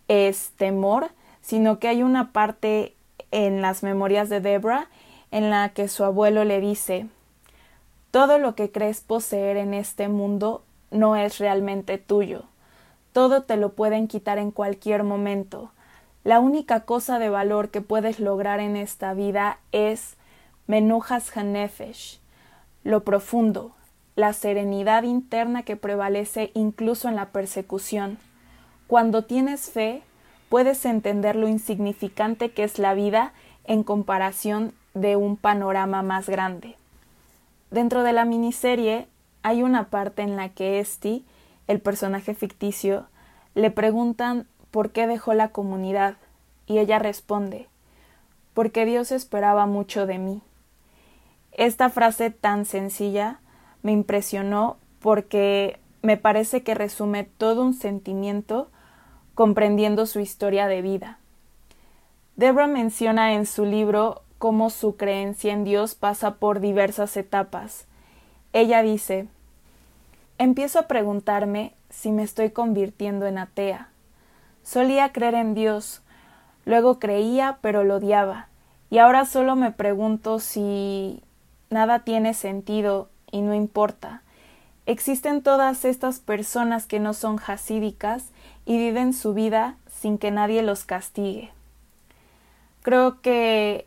es 0.07 0.51
temor, 0.59 1.09
sino 1.41 1.79
que 1.79 1.89
hay 1.89 2.03
una 2.03 2.31
parte 2.31 2.95
en 3.31 3.63
las 3.63 3.83
memorias 3.83 4.29
de 4.29 4.43
Debra 4.43 4.89
en 5.31 5.49
la 5.49 5.71
que 5.71 5.89
su 5.89 6.05
abuelo 6.05 6.45
le 6.45 6.61
dice 6.61 7.07
Todo 8.11 8.39
lo 8.39 8.55
que 8.55 8.71
crees 8.71 9.01
poseer 9.01 9.57
en 9.57 9.73
este 9.73 10.09
mundo 10.09 10.63
no 10.91 11.17
es 11.17 11.39
realmente 11.39 11.99
tuyo. 11.99 12.45
Todo 13.13 13.43
te 13.43 13.57
lo 13.57 13.73
pueden 13.73 14.09
quitar 14.09 14.39
en 14.39 14.51
cualquier 14.51 15.05
momento. 15.05 15.73
La 16.25 16.41
única 16.41 16.81
cosa 16.81 17.19
de 17.19 17.31
valor 17.31 17.71
que 17.71 17.81
puedes 17.81 18.21
lograr 18.21 18.61
en 18.61 18.77
esta 18.77 19.15
vida 19.15 19.59
es 19.73 20.17
menujas 20.67 21.35
hanefesh, 21.37 22.21
lo 22.85 23.03
profundo, 23.05 23.73
la 24.17 24.33
serenidad 24.33 25.05
interna 25.05 25.63
que 25.63 25.77
prevalece 25.77 26.51
incluso 26.55 27.09
en 27.09 27.17
la 27.17 27.27
persecución. 27.27 28.19
Cuando 28.87 29.25
tienes 29.25 29.71
fe, 29.71 30.03
puedes 30.49 30.85
entender 30.85 31.37
lo 31.37 31.49
insignificante 31.49 32.51
que 32.51 32.65
es 32.65 32.79
la 32.79 32.95
vida 32.95 33.33
en 33.65 33.83
comparación 33.83 34.73
de 34.95 35.17
un 35.17 35.37
panorama 35.37 36.03
más 36.03 36.29
grande. 36.29 36.77
Dentro 37.71 38.03
de 38.03 38.13
la 38.13 38.25
miniserie 38.25 39.07
hay 39.43 39.63
una 39.63 39.91
parte 39.91 40.23
en 40.23 40.37
la 40.37 40.49
que 40.51 40.81
Esti, 40.81 41.25
el 41.67 41.81
personaje 41.81 42.35
ficticio, 42.35 43.07
le 43.55 43.71
preguntan 43.71 44.47
por 44.71 44.91
qué 44.91 45.07
dejó 45.07 45.35
la 45.35 45.49
comunidad 45.49 46.17
y 46.67 46.79
ella 46.79 46.99
responde 46.99 47.69
porque 48.59 48.85
Dios 48.85 49.13
esperaba 49.13 49.67
mucho 49.67 50.05
de 50.05 50.19
mí. 50.19 50.43
Esta 51.53 51.91
frase 51.91 52.31
tan 52.31 52.65
sencilla 52.65 53.39
me 53.85 53.93
impresionó 53.93 54.79
porque 54.99 55.79
me 56.03 56.17
parece 56.17 56.65
que 56.65 56.75
resume 56.75 57.23
todo 57.23 57.63
un 57.63 57.73
sentimiento 57.73 58.69
comprendiendo 59.37 60.07
su 60.07 60.19
historia 60.19 60.67
de 60.67 60.83
vida. 60.83 61.21
Debra 62.35 62.67
menciona 62.67 63.35
en 63.35 63.47
su 63.47 63.65
libro 63.65 64.23
cómo 64.39 64.71
su 64.71 64.97
creencia 64.97 65.53
en 65.53 65.63
Dios 65.63 65.95
pasa 65.95 66.35
por 66.35 66.59
diversas 66.59 67.17
etapas. 67.17 67.87
Ella 68.53 68.83
dice 68.83 69.29
Empiezo 70.39 70.79
a 70.79 70.87
preguntarme 70.87 71.75
si 71.91 72.13
me 72.13 72.23
estoy 72.23 72.51
convirtiendo 72.51 73.27
en 73.27 73.39
atea. 73.39 73.89
Solía 74.63 75.13
creer 75.13 75.35
en 75.35 75.55
Dios, 75.55 76.03
luego 76.65 76.99
creía 76.99 77.59
pero 77.61 77.83
lo 77.83 77.97
odiaba, 77.97 78.49
y 78.91 78.99
ahora 78.99 79.25
solo 79.25 79.57
me 79.57 79.73
pregunto 79.73 80.39
si 80.39 81.23
nada 81.71 82.01
tiene 82.01 82.35
sentido 82.35 83.09
y 83.31 83.41
no 83.41 83.55
importa. 83.55 84.23
Existen 84.87 85.43
todas 85.43 85.85
estas 85.85 86.21
personas 86.21 86.87
que 86.87 87.01
no 87.01 87.15
son 87.15 87.37
jasídicas 87.37 88.27
y 88.65 88.79
viven 88.79 89.13
su 89.13 89.35
vida 89.35 89.77
sin 89.91 90.19
que 90.19 90.31
nadie 90.31 90.63
los 90.63 90.85
castigue. 90.85 91.51
Creo 92.83 93.21
que 93.21 93.87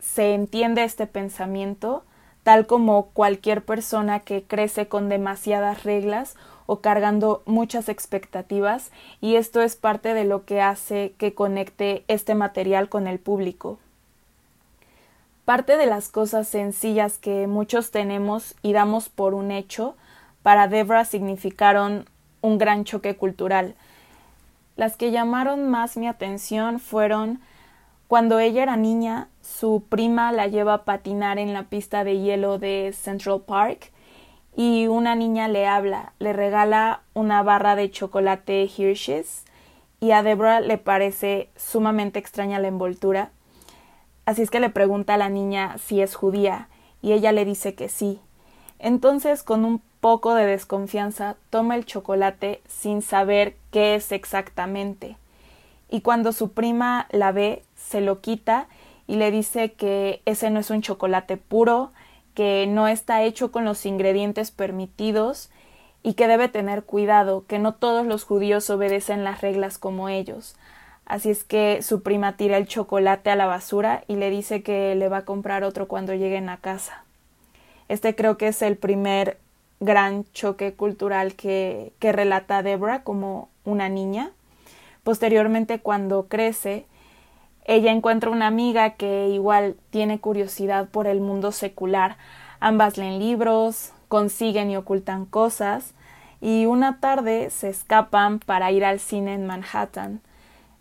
se 0.00 0.34
entiende 0.34 0.82
este 0.82 1.06
pensamiento, 1.06 2.04
tal 2.48 2.66
como 2.66 3.08
cualquier 3.10 3.62
persona 3.62 4.20
que 4.20 4.42
crece 4.42 4.88
con 4.88 5.10
demasiadas 5.10 5.84
reglas 5.84 6.34
o 6.64 6.80
cargando 6.80 7.42
muchas 7.44 7.90
expectativas, 7.90 8.90
y 9.20 9.36
esto 9.36 9.60
es 9.60 9.76
parte 9.76 10.14
de 10.14 10.24
lo 10.24 10.46
que 10.46 10.62
hace 10.62 11.12
que 11.18 11.34
conecte 11.34 12.04
este 12.08 12.34
material 12.34 12.88
con 12.88 13.06
el 13.06 13.18
público. 13.18 13.78
Parte 15.44 15.76
de 15.76 15.84
las 15.84 16.08
cosas 16.08 16.48
sencillas 16.48 17.18
que 17.18 17.46
muchos 17.46 17.90
tenemos 17.90 18.54
y 18.62 18.72
damos 18.72 19.10
por 19.10 19.34
un 19.34 19.50
hecho, 19.50 19.94
para 20.42 20.68
Debra 20.68 21.04
significaron 21.04 22.08
un 22.40 22.56
gran 22.56 22.84
choque 22.84 23.14
cultural. 23.14 23.74
Las 24.74 24.96
que 24.96 25.10
llamaron 25.10 25.68
más 25.68 25.98
mi 25.98 26.08
atención 26.08 26.80
fueron 26.80 27.42
cuando 28.06 28.38
ella 28.38 28.62
era 28.62 28.78
niña, 28.78 29.28
su 29.48 29.82
prima 29.88 30.30
la 30.30 30.46
lleva 30.46 30.74
a 30.74 30.84
patinar 30.84 31.38
en 31.38 31.52
la 31.52 31.64
pista 31.64 32.04
de 32.04 32.20
hielo 32.20 32.58
de 32.58 32.92
Central 32.92 33.40
Park 33.40 33.90
y 34.54 34.88
una 34.88 35.14
niña 35.14 35.48
le 35.48 35.66
habla, 35.66 36.12
le 36.18 36.32
regala 36.32 37.00
una 37.14 37.42
barra 37.42 37.74
de 37.74 37.90
chocolate 37.90 38.64
Hershey's 38.64 39.44
y 40.00 40.10
a 40.10 40.22
Deborah 40.22 40.60
le 40.60 40.76
parece 40.76 41.48
sumamente 41.56 42.18
extraña 42.18 42.58
la 42.58 42.68
envoltura. 42.68 43.30
Así 44.26 44.42
es 44.42 44.50
que 44.50 44.60
le 44.60 44.70
pregunta 44.70 45.14
a 45.14 45.18
la 45.18 45.30
niña 45.30 45.76
si 45.78 46.02
es 46.02 46.14
judía 46.14 46.68
y 47.00 47.12
ella 47.12 47.32
le 47.32 47.44
dice 47.44 47.74
que 47.74 47.88
sí. 47.88 48.20
Entonces, 48.78 49.42
con 49.42 49.64
un 49.64 49.80
poco 50.00 50.34
de 50.34 50.46
desconfianza, 50.46 51.36
toma 51.50 51.74
el 51.74 51.86
chocolate 51.86 52.60
sin 52.68 53.00
saber 53.00 53.56
qué 53.72 53.94
es 53.94 54.12
exactamente. 54.12 55.16
Y 55.88 56.02
cuando 56.02 56.32
su 56.32 56.52
prima 56.52 57.06
la 57.10 57.32
ve, 57.32 57.64
se 57.74 58.00
lo 58.00 58.20
quita 58.20 58.68
y 59.08 59.16
le 59.16 59.32
dice 59.32 59.72
que 59.72 60.20
ese 60.26 60.50
no 60.50 60.60
es 60.60 60.70
un 60.70 60.82
chocolate 60.82 61.38
puro, 61.38 61.90
que 62.34 62.66
no 62.68 62.86
está 62.86 63.22
hecho 63.22 63.50
con 63.50 63.64
los 63.64 63.84
ingredientes 63.86 64.52
permitidos 64.52 65.50
y 66.02 66.14
que 66.14 66.28
debe 66.28 66.48
tener 66.48 66.84
cuidado, 66.84 67.44
que 67.48 67.58
no 67.58 67.74
todos 67.74 68.06
los 68.06 68.22
judíos 68.22 68.70
obedecen 68.70 69.24
las 69.24 69.40
reglas 69.40 69.78
como 69.78 70.08
ellos. 70.10 70.54
Así 71.06 71.30
es 71.30 71.42
que 71.42 71.80
su 71.82 72.02
prima 72.02 72.36
tira 72.36 72.58
el 72.58 72.68
chocolate 72.68 73.30
a 73.30 73.36
la 73.36 73.46
basura 73.46 74.04
y 74.08 74.16
le 74.16 74.28
dice 74.28 74.62
que 74.62 74.94
le 74.94 75.08
va 75.08 75.18
a 75.18 75.24
comprar 75.24 75.64
otro 75.64 75.88
cuando 75.88 76.14
lleguen 76.14 76.50
a 76.50 76.58
casa. 76.58 77.02
Este 77.88 78.14
creo 78.14 78.36
que 78.36 78.48
es 78.48 78.60
el 78.60 78.76
primer 78.76 79.38
gran 79.80 80.30
choque 80.32 80.74
cultural 80.74 81.34
que, 81.34 81.92
que 81.98 82.12
relata 82.12 82.62
Debra 82.62 83.04
como 83.04 83.48
una 83.64 83.88
niña. 83.88 84.32
Posteriormente, 85.02 85.78
cuando 85.78 86.26
crece, 86.28 86.84
ella 87.68 87.92
encuentra 87.92 88.30
una 88.30 88.46
amiga 88.46 88.94
que 88.94 89.28
igual 89.28 89.76
tiene 89.90 90.18
curiosidad 90.20 90.88
por 90.88 91.06
el 91.06 91.20
mundo 91.20 91.52
secular. 91.52 92.16
Ambas 92.60 92.96
leen 92.96 93.18
libros, 93.18 93.92
consiguen 94.08 94.70
y 94.70 94.76
ocultan 94.78 95.26
cosas, 95.26 95.92
y 96.40 96.64
una 96.64 96.98
tarde 96.98 97.50
se 97.50 97.68
escapan 97.68 98.38
para 98.38 98.72
ir 98.72 98.86
al 98.86 99.00
cine 99.00 99.34
en 99.34 99.46
Manhattan. 99.46 100.22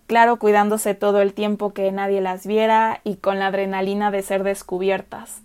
Claro, 0.08 0.40
cuidándose 0.40 0.96
todo 0.96 1.22
el 1.22 1.34
tiempo 1.34 1.74
que 1.74 1.92
nadie 1.92 2.22
las 2.22 2.48
viera 2.48 3.02
y 3.04 3.18
con 3.18 3.38
la 3.38 3.48
adrenalina 3.48 4.10
de 4.10 4.22
ser 4.22 4.44
descubiertas. 4.44 5.42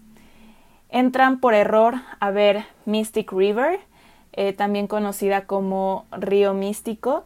Entran 0.91 1.41
por 1.41 1.55
error 1.55 1.97
a 2.21 2.31
ver 2.31 2.67
Mystic 2.85 3.33
River, 3.33 3.81
eh, 4.33 4.53
también 4.53 4.87
conocida 4.87 5.47
como 5.47 6.07
Río 6.13 6.55
Místico, 6.55 7.25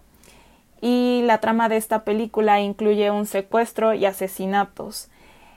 y 0.80 1.22
la 1.24 1.38
trama 1.38 1.68
de 1.68 1.76
esta 1.76 2.04
película 2.04 2.60
incluye 2.60 3.10
un 3.10 3.26
secuestro 3.26 3.94
y 3.94 4.04
asesinatos. 4.04 5.08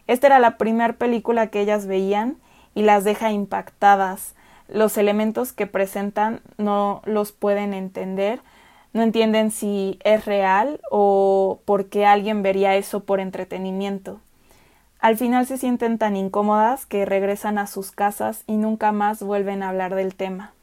Esta 0.08 0.28
era 0.28 0.40
la 0.40 0.58
primera 0.58 0.94
película 0.94 1.48
que 1.48 1.62
ellas 1.62 1.86
veían 1.86 2.38
y 2.74 2.84
las 2.84 3.04
deja 3.04 3.32
impactadas. 3.32 4.36
Los 4.68 4.98
elementos 4.98 5.54
que 5.54 5.68
presentan 5.68 6.42
no 6.58 7.02
los 7.06 7.32
pueden 7.32 7.74
entender, 7.74 8.42
no 8.94 9.02
entienden 9.02 9.52
si 9.52 10.00
es 10.04 10.26
real 10.26 10.80
o 10.90 11.60
por 11.66 11.90
qué 11.90 12.06
alguien 12.06 12.42
vería 12.42 12.76
eso 12.76 13.04
por 13.04 13.20
entretenimiento. 13.20 14.20
Al 15.00 15.16
final 15.16 15.46
se 15.46 15.58
sienten 15.58 15.98
tan 15.98 16.16
incómodas 16.16 16.86
que 16.86 17.06
regresan 17.06 17.58
a 17.58 17.68
sus 17.68 17.92
casas 17.92 18.44
y 18.48 18.58
nunca 18.58 18.92
más 18.92 19.24
vuelven 19.24 19.64
a 19.64 19.70
hablar 19.70 19.96
del 19.96 20.16
tema. 20.16 20.54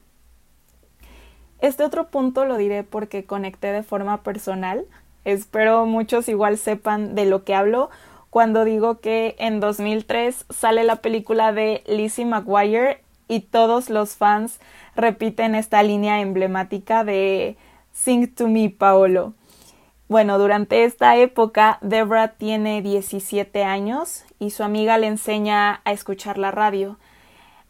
Este 1.61 1.85
otro 1.85 2.09
punto 2.09 2.45
lo 2.45 2.57
diré 2.57 2.83
porque 2.83 3.25
conecté 3.25 3.73
de 3.73 3.83
forma 3.83 4.23
personal. 4.23 4.85
Espero 5.25 5.87
muchos 5.87 6.29
igual 6.29 6.59
sepan 6.59 7.15
de 7.15 7.27
lo 7.27 7.45
que 7.45 7.55
hablo 7.55 7.91
cuando 8.31 8.65
digo 8.65 9.01
que 9.01 9.35
en 9.39 9.61
2003 9.61 10.45
sale 10.51 10.85
la 10.85 10.97
película 10.97 11.53
de 11.53 11.83
Lizzie 11.87 12.27
McGuire 12.27 13.03
y 13.29 13.41
todos 13.41 13.91
los 13.91 14.17
fans 14.17 14.61
repiten 14.95 15.55
esta 15.55 15.83
línea 15.83 16.21
emblemática 16.21 17.03
de 17.03 17.57
Sing 17.93 18.35
to 18.35 18.49
me, 18.49 18.69
Paolo. 18.69 19.33
Bueno, 20.09 20.39
durante 20.39 20.85
esta 20.85 21.17
época, 21.17 21.79
Debra 21.81 22.35
tiene 22.35 22.83
17 22.83 23.65
años 23.65 24.25
y 24.39 24.51
su 24.51 24.63
amiga 24.63 24.99
le 24.99 25.09
enseña 25.09 25.81
a 25.85 25.93
escuchar 25.93 26.39
la 26.39 26.53
radio. 26.53 26.99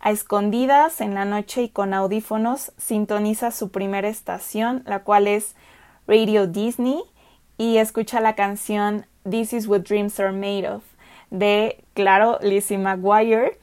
A 0.00 0.10
escondidas, 0.10 1.00
en 1.00 1.14
la 1.14 1.24
noche 1.24 1.62
y 1.62 1.68
con 1.68 1.94
audífonos, 1.94 2.72
sintoniza 2.76 3.50
su 3.50 3.70
primera 3.70 4.08
estación, 4.08 4.82
la 4.86 5.00
cual 5.00 5.26
es 5.26 5.54
Radio 6.06 6.46
Disney, 6.46 7.02
y 7.58 7.78
escucha 7.78 8.20
la 8.20 8.34
canción 8.34 9.06
This 9.28 9.52
is 9.52 9.66
what 9.66 9.80
dreams 9.80 10.20
are 10.20 10.32
made 10.32 10.68
of, 10.68 10.84
de, 11.30 11.82
claro, 11.94 12.38
Lizzie 12.42 12.78
McGuire, 12.78 13.58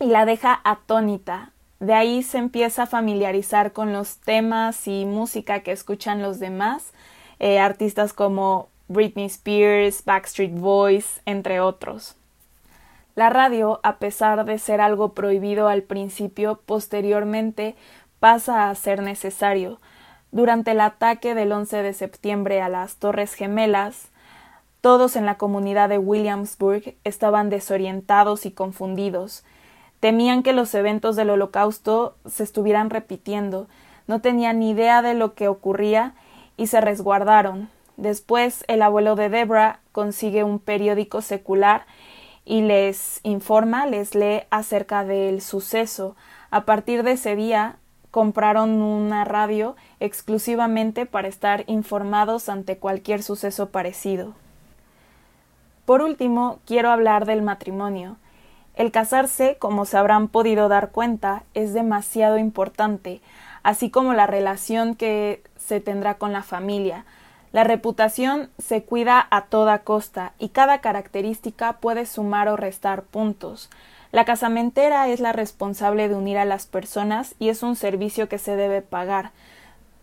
y 0.00 0.06
la 0.06 0.24
deja 0.24 0.60
atónita. 0.64 1.52
De 1.78 1.92
ahí 1.92 2.22
se 2.22 2.38
empieza 2.38 2.84
a 2.84 2.86
familiarizar 2.86 3.72
con 3.72 3.92
los 3.92 4.18
temas 4.18 4.88
y 4.88 5.04
música 5.04 5.60
que 5.60 5.72
escuchan 5.72 6.22
los 6.22 6.40
demás, 6.40 6.92
eh, 7.38 7.58
artistas 7.58 8.12
como 8.12 8.68
Britney 8.88 9.26
Spears, 9.26 10.04
Backstreet 10.04 10.54
Boys, 10.54 11.20
entre 11.26 11.60
otros. 11.60 12.16
La 13.14 13.30
radio, 13.30 13.78
a 13.84 13.98
pesar 13.98 14.44
de 14.44 14.58
ser 14.58 14.80
algo 14.80 15.12
prohibido 15.12 15.68
al 15.68 15.82
principio, 15.82 16.60
posteriormente 16.66 17.76
pasa 18.18 18.68
a 18.68 18.74
ser 18.74 19.02
necesario. 19.02 19.78
Durante 20.32 20.72
el 20.72 20.80
ataque 20.80 21.36
del 21.36 21.52
11 21.52 21.82
de 21.82 21.92
septiembre 21.92 22.60
a 22.60 22.68
las 22.68 22.96
Torres 22.96 23.34
Gemelas, 23.34 24.08
todos 24.80 25.14
en 25.14 25.26
la 25.26 25.38
comunidad 25.38 25.88
de 25.88 25.98
Williamsburg 25.98 26.96
estaban 27.04 27.50
desorientados 27.50 28.46
y 28.46 28.50
confundidos. 28.50 29.44
Temían 30.00 30.42
que 30.42 30.52
los 30.52 30.74
eventos 30.74 31.14
del 31.14 31.30
Holocausto 31.30 32.16
se 32.26 32.42
estuvieran 32.42 32.90
repitiendo, 32.90 33.68
no 34.08 34.20
tenían 34.20 34.58
ni 34.58 34.70
idea 34.70 35.02
de 35.02 35.14
lo 35.14 35.34
que 35.34 35.46
ocurría 35.46 36.14
y 36.56 36.66
se 36.66 36.80
resguardaron. 36.80 37.70
Después 37.96 38.64
el 38.66 38.82
abuelo 38.82 39.14
de 39.14 39.28
Debra 39.28 39.80
consigue 39.92 40.42
un 40.42 40.58
periódico 40.58 41.22
secular 41.22 41.86
y 42.44 42.62
les 42.62 43.20
informa, 43.22 43.86
les 43.86 44.14
lee 44.14 44.42
acerca 44.50 45.04
del 45.04 45.40
suceso. 45.40 46.16
A 46.50 46.64
partir 46.64 47.02
de 47.02 47.12
ese 47.12 47.36
día 47.36 47.76
compraron 48.10 48.80
una 48.82 49.24
radio 49.24 49.76
exclusivamente 49.98 51.06
para 51.06 51.26
estar 51.28 51.64
informados 51.66 52.48
ante 52.48 52.78
cualquier 52.78 53.22
suceso 53.22 53.70
parecido. 53.70 54.34
Por 55.84 56.00
último, 56.00 56.60
quiero 56.64 56.90
hablar 56.90 57.26
del 57.26 57.42
matrimonio. 57.42 58.16
El 58.74 58.90
casarse, 58.90 59.56
como 59.58 59.84
se 59.84 59.96
habrán 59.96 60.28
podido 60.28 60.68
dar 60.68 60.90
cuenta, 60.90 61.44
es 61.54 61.74
demasiado 61.74 62.38
importante, 62.38 63.20
así 63.62 63.90
como 63.90 64.14
la 64.14 64.26
relación 64.26 64.94
que 64.94 65.42
se 65.56 65.80
tendrá 65.80 66.14
con 66.14 66.32
la 66.32 66.42
familia. 66.42 67.04
La 67.54 67.62
reputación 67.62 68.50
se 68.58 68.82
cuida 68.82 69.28
a 69.30 69.42
toda 69.42 69.84
costa 69.84 70.32
y 70.40 70.48
cada 70.48 70.80
característica 70.80 71.74
puede 71.74 72.04
sumar 72.04 72.48
o 72.48 72.56
restar 72.56 73.04
puntos. 73.04 73.70
La 74.10 74.24
casamentera 74.24 75.06
es 75.06 75.20
la 75.20 75.32
responsable 75.32 76.08
de 76.08 76.16
unir 76.16 76.36
a 76.36 76.46
las 76.46 76.66
personas 76.66 77.36
y 77.38 77.50
es 77.50 77.62
un 77.62 77.76
servicio 77.76 78.28
que 78.28 78.38
se 78.38 78.56
debe 78.56 78.82
pagar. 78.82 79.30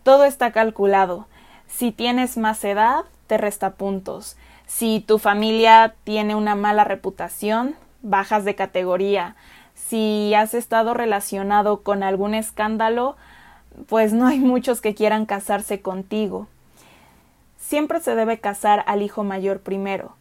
Todo 0.02 0.24
está 0.24 0.50
calculado. 0.52 1.26
Si 1.66 1.92
tienes 1.92 2.38
más 2.38 2.64
edad, 2.64 3.04
te 3.26 3.36
resta 3.36 3.72
puntos. 3.72 4.38
Si 4.66 5.00
tu 5.00 5.18
familia 5.18 5.94
tiene 6.04 6.34
una 6.34 6.54
mala 6.54 6.84
reputación, 6.84 7.76
bajas 8.00 8.46
de 8.46 8.54
categoría. 8.54 9.36
Si 9.74 10.32
has 10.32 10.54
estado 10.54 10.94
relacionado 10.94 11.82
con 11.82 12.02
algún 12.02 12.32
escándalo, 12.32 13.14
pues 13.88 14.14
no 14.14 14.26
hay 14.26 14.38
muchos 14.38 14.80
que 14.80 14.94
quieran 14.94 15.26
casarse 15.26 15.82
contigo. 15.82 16.48
Siempre 17.72 18.00
se 18.00 18.14
debe 18.14 18.38
casar 18.38 18.84
al 18.86 19.00
hijo 19.00 19.24
mayor 19.24 19.60
primero. 19.60 20.12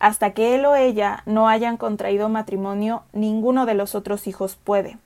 Hasta 0.00 0.30
que 0.30 0.54
él 0.54 0.64
o 0.64 0.74
ella 0.74 1.22
no 1.26 1.48
hayan 1.48 1.76
contraído 1.76 2.30
matrimonio, 2.30 3.02
ninguno 3.12 3.66
de 3.66 3.74
los 3.74 3.94
otros 3.94 4.26
hijos 4.26 4.56
puede. 4.56 4.96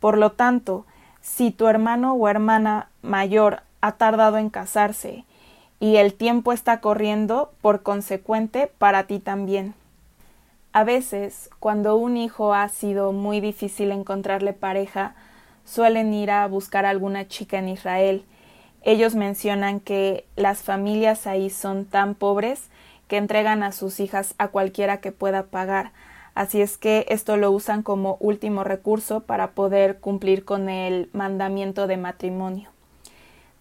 Por 0.00 0.18
lo 0.18 0.32
tanto, 0.32 0.86
si 1.20 1.52
tu 1.52 1.68
hermano 1.68 2.14
o 2.14 2.28
hermana 2.28 2.88
mayor 3.00 3.62
ha 3.80 3.92
tardado 3.92 4.38
en 4.38 4.50
casarse 4.50 5.24
y 5.78 5.98
el 5.98 6.14
tiempo 6.14 6.52
está 6.52 6.80
corriendo, 6.80 7.52
por 7.62 7.84
consecuente, 7.84 8.68
para 8.78 9.04
ti 9.04 9.20
también. 9.20 9.74
A 10.72 10.82
veces, 10.82 11.48
cuando 11.60 11.94
un 11.94 12.16
hijo 12.16 12.54
ha 12.54 12.68
sido 12.70 13.12
muy 13.12 13.38
difícil 13.38 13.92
encontrarle 13.92 14.52
pareja, 14.52 15.14
suelen 15.64 16.12
ir 16.12 16.32
a 16.32 16.44
buscar 16.48 16.86
alguna 16.86 17.28
chica 17.28 17.58
en 17.58 17.68
Israel. 17.68 18.24
Ellos 18.86 19.16
mencionan 19.16 19.80
que 19.80 20.24
las 20.36 20.62
familias 20.62 21.26
ahí 21.26 21.50
son 21.50 21.86
tan 21.86 22.14
pobres 22.14 22.68
que 23.08 23.16
entregan 23.16 23.64
a 23.64 23.72
sus 23.72 23.98
hijas 23.98 24.36
a 24.38 24.46
cualquiera 24.46 25.00
que 25.00 25.10
pueda 25.10 25.42
pagar, 25.46 25.90
así 26.36 26.60
es 26.60 26.78
que 26.78 27.04
esto 27.08 27.36
lo 27.36 27.50
usan 27.50 27.82
como 27.82 28.16
último 28.20 28.62
recurso 28.62 29.24
para 29.24 29.50
poder 29.50 29.98
cumplir 29.98 30.44
con 30.44 30.68
el 30.68 31.10
mandamiento 31.12 31.88
de 31.88 31.96
matrimonio. 31.96 32.70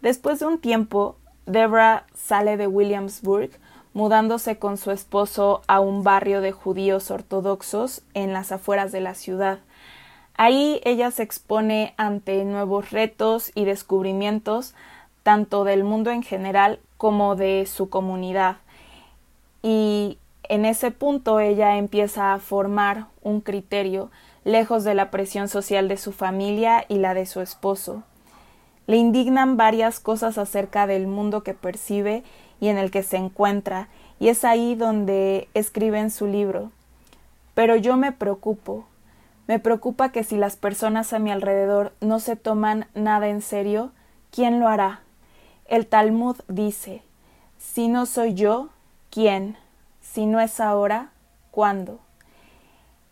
Después 0.04 0.38
de 0.38 0.46
un 0.46 0.60
tiempo, 0.60 1.16
Debra 1.48 2.06
sale 2.14 2.56
de 2.56 2.68
Williamsburg 2.68 3.50
mudándose 3.96 4.60
con 4.60 4.78
su 4.78 4.92
esposo 4.92 5.64
a 5.66 5.80
un 5.80 6.04
barrio 6.04 6.42
de 6.42 6.52
judíos 6.52 7.10
ortodoxos 7.10 8.04
en 8.14 8.32
las 8.32 8.52
afueras 8.52 8.92
de 8.92 9.02
la 9.02 9.16
ciudad. 9.16 9.58
Ahí 10.36 10.82
ella 10.84 11.10
se 11.10 11.24
expone 11.24 11.96
ante 11.98 12.46
nuevos 12.46 12.92
retos 12.92 13.52
y 13.56 13.66
descubrimientos 13.66 14.76
tanto 15.26 15.64
del 15.64 15.84
mundo 15.84 16.12
en 16.12 16.22
general 16.22 16.80
como 16.98 17.36
de 17.36 17.66
su 17.66 17.90
comunidad. 17.90 18.58
Y 19.64 20.20
en 20.44 20.66
ese 20.66 20.92
punto 20.92 21.40
ella 21.40 21.78
empieza 21.78 22.36
a 22.36 22.38
formar 22.38 23.08
un 23.24 23.42
criterio 23.42 24.12
lejos 24.44 24.84
de 24.84 24.94
la 24.94 25.10
presión 25.10 25.48
social 25.48 25.88
de 25.88 25.98
su 25.98 26.12
familia 26.12 26.86
y 26.90 27.00
la 27.00 27.16
de 27.16 27.26
su 27.26 27.42
esposo. 27.42 28.04
Le 28.86 28.98
indignan 28.98 29.58
varias 29.58 30.00
cosas 30.00 30.38
acerca 30.38 30.86
del 30.86 31.08
mundo 31.08 31.42
que 31.42 31.56
percibe 31.56 32.24
y 32.60 32.68
en 32.68 32.78
el 32.78 32.92
que 32.92 33.02
se 33.02 33.18
encuentra, 33.18 33.90
y 34.20 34.28
es 34.28 34.46
ahí 34.46 34.76
donde 34.76 35.50
escribe 35.56 35.98
en 35.98 36.12
su 36.12 36.28
libro. 36.28 36.70
Pero 37.56 37.76
yo 37.76 37.98
me 37.98 38.12
preocupo, 38.12 38.86
me 39.48 39.58
preocupa 39.58 40.12
que 40.12 40.24
si 40.24 40.38
las 40.38 40.56
personas 40.56 41.14
a 41.14 41.20
mi 41.20 41.32
alrededor 41.32 41.94
no 42.00 42.20
se 42.20 42.36
toman 42.36 42.86
nada 42.94 43.28
en 43.28 43.42
serio, 43.42 43.92
¿quién 44.30 44.60
lo 44.60 44.68
hará? 44.68 45.02
El 45.66 45.88
Talmud 45.88 46.38
dice, 46.48 47.02
si 47.58 47.88
no 47.88 48.06
soy 48.06 48.36
yo, 48.36 48.70
¿quién? 49.10 49.58
Si 50.00 50.28
no 50.28 50.40
es 50.40 50.60
ahora, 50.60 51.10
¿cuándo? 51.52 52.00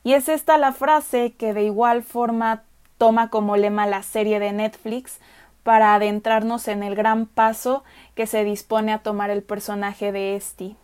Y 0.04 0.14
es 0.14 0.30
esta 0.30 0.58
la 0.58 0.72
frase 0.72 1.34
que 1.34 1.54
de 1.54 1.64
igual 1.64 2.04
forma 2.04 2.64
toma 2.98 3.30
como 3.30 3.58
lema 3.58 3.88
la 3.88 4.04
serie 4.04 4.40
de 4.40 4.52
Netflix 4.52 5.20
para 5.64 5.96
adentrarnos 5.96 6.68
en 6.68 6.84
el 6.84 6.94
gran 6.94 7.26
paso 7.26 7.84
que 8.16 8.28
se 8.28 8.44
dispone 8.44 8.94
a 8.94 9.00
tomar 9.00 9.30
el 9.30 9.42
personaje 9.42 10.12
de 10.12 10.36
Esti. 10.36 10.76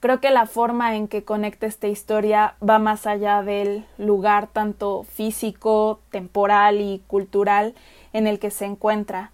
Creo 0.00 0.20
que 0.20 0.30
la 0.30 0.46
forma 0.46 0.94
en 0.94 1.08
que 1.08 1.24
conecta 1.24 1.66
esta 1.66 1.88
historia 1.88 2.54
va 2.66 2.78
más 2.78 3.06
allá 3.06 3.42
del 3.42 3.84
lugar 3.96 4.46
tanto 4.46 5.04
físico, 5.04 6.00
temporal 6.10 6.80
y 6.80 7.02
cultural 7.06 7.74
en 8.12 8.26
el 8.26 8.38
que 8.38 8.50
se 8.50 8.64
encuentra. 8.64 9.32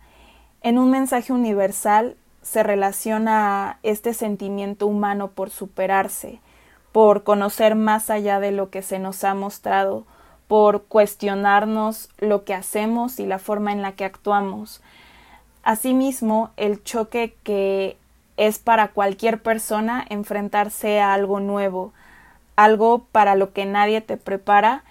En 0.65 0.79
un 0.79 0.91
mensaje 0.91 1.31
universal 1.31 2.17
se 2.41 2.63
relaciona 2.63 3.79
este 3.83 4.15
sentimiento 4.15 4.87
humano 4.87 5.29
por 5.29 5.51
superarse, 5.51 6.41
por 6.91 7.23
conocer 7.23 7.75
más 7.75 8.09
allá 8.09 8.41
de 8.41 8.51
lo 8.51 8.71
que 8.71 8.81
se 8.81 8.99
nos 8.99 9.25
ha 9.25 9.35
mostrado, 9.35 10.07
por 10.49 10.85
cuestionarnos 10.85 12.09
lo 12.17 12.45
que 12.45 12.55
hacemos 12.55 13.21
y 13.21 13.27
la 13.27 13.39
forma 13.39 13.73
en 13.73 13.83
la 13.83 13.93
que 13.93 14.07
actuamos. 14.07 14.81
Asimismo, 15.65 16.49
el 16.57 16.83
choque 16.83 17.37
que 17.43 17.99
es 18.39 18.59
para 18.59 18.89
cualquier 18.89 19.43
persona 19.43 20.03
enfrentarse 20.09 20.99
a 20.99 21.13
algo 21.13 21.41
nuevo, 21.41 21.93
algo 22.57 23.05
para 23.13 23.35
lo 23.35 23.53
que 23.53 23.67
nadie 23.67 24.01
te 24.01 24.17
prepara 24.17 24.83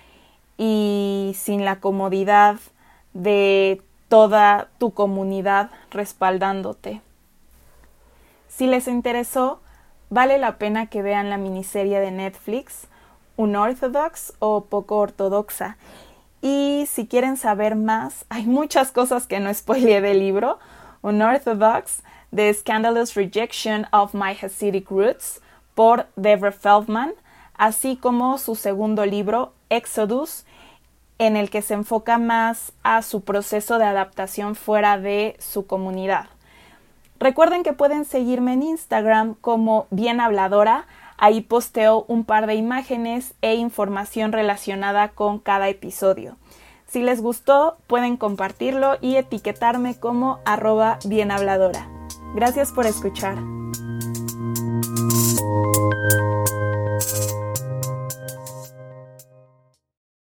y 0.55 1.33
sin 1.35 1.65
la 1.65 1.79
comodidad 1.79 2.57
de 3.15 3.81
toda 4.13 4.67
tu 4.77 4.91
comunidad 4.91 5.71
respaldándote. 5.89 7.01
Si 8.47 8.67
les 8.67 8.87
interesó, 8.87 9.59
vale 10.11 10.37
la 10.37 10.59
pena 10.59 10.85
que 10.85 11.01
vean 11.01 11.31
la 11.31 11.37
miniserie 11.37 11.99
de 11.99 12.11
Netflix, 12.11 12.85
Unorthodox 13.37 14.33
o 14.37 14.65
Poco 14.65 14.97
Ortodoxa. 14.99 15.77
Y 16.43 16.85
si 16.87 17.07
quieren 17.07 17.37
saber 17.37 17.75
más, 17.75 18.25
hay 18.29 18.45
muchas 18.45 18.91
cosas 18.91 19.25
que 19.25 19.39
no 19.39 19.51
spoileé 19.51 19.99
del 19.99 20.19
libro. 20.19 20.59
Unorthodox 21.01 22.03
The 22.35 22.53
Scandalous 22.53 23.15
Rejection 23.15 23.87
of 23.91 24.13
My 24.13 24.37
Hasidic 24.39 24.91
Roots 24.91 25.41
por 25.73 26.05
Deborah 26.15 26.51
Feldman, 26.51 27.13
así 27.57 27.95
como 27.97 28.37
su 28.37 28.53
segundo 28.53 29.07
libro, 29.07 29.53
Exodus, 29.71 30.45
en 31.17 31.35
el 31.37 31.49
que 31.49 31.61
se 31.61 31.73
enfoca 31.73 32.17
más 32.17 32.73
a 32.83 33.01
su 33.01 33.21
proceso 33.21 33.77
de 33.77 33.85
adaptación 33.85 34.55
fuera 34.55 34.97
de 34.97 35.35
su 35.39 35.65
comunidad. 35.65 36.27
Recuerden 37.19 37.63
que 37.63 37.73
pueden 37.73 38.05
seguirme 38.05 38.53
en 38.53 38.63
Instagram 38.63 39.35
como 39.35 39.87
Bien 39.89 40.19
Habladora. 40.19 40.87
Ahí 41.17 41.41
posteo 41.41 42.05
un 42.07 42.25
par 42.25 42.47
de 42.47 42.55
imágenes 42.55 43.33
e 43.41 43.55
información 43.55 44.31
relacionada 44.31 45.09
con 45.09 45.39
cada 45.39 45.69
episodio. 45.69 46.35
Si 46.93 47.01
les 47.01 47.21
gustó, 47.21 47.77
pueden 47.87 48.17
compartirlo 48.17 48.97
y 49.01 49.15
etiquetarme 49.15 49.99
como 49.99 50.39
arroba 50.45 50.99
bienhabladora. 51.05 51.89
Gracias 52.35 52.71
por 52.71 52.85
escuchar. 52.85 53.37